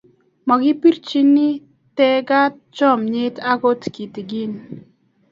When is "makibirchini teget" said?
0.47-2.53